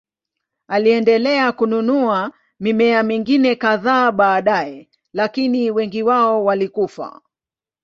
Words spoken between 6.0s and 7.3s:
wao walikufa.